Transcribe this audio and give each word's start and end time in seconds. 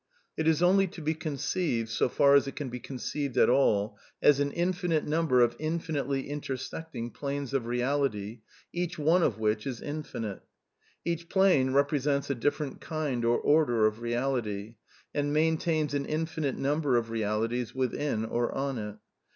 It 0.35 0.47
is 0.47 0.63
only 0.63 0.87
to 0.87 0.99
be 1.03 1.13
conceived, 1.13 1.87
so 1.89 2.09
far 2.09 2.33
as 2.33 2.47
itL^ 2.47 2.55
can 2.55 2.69
be 2.69 2.79
conceived 2.79 3.37
at 3.37 3.51
all, 3.51 3.99
as 4.19 4.39
an 4.39 4.49
infinite 4.51 5.05
number 5.05 5.41
of 5.41 5.55
infinitely^ 5.59 6.25
intersecting 6.25 7.11
planes 7.11 7.53
of 7.53 7.67
reality, 7.67 8.39
each 8.73 8.97
one 8.97 9.21
of 9.21 9.37
which 9.37 9.67
is 9.67 9.79
infinite. 9.79 10.41
Each 11.05 11.29
plane 11.29 11.73
represents 11.73 12.31
a 12.31 12.33
different 12.35 12.81
kind 12.81 13.23
or 13.23 13.37
order 13.39 13.85
of 13.85 14.01
reality, 14.01 14.77
and 15.13 15.33
maintains 15.33 15.93
an 15.93 16.07
infinite 16.07 16.57
number 16.57 16.97
of 16.97 17.11
realities 17.11 17.75
within 17.75 18.25
or 18.25 18.51
on 18.55 18.79
it. 18.79 18.95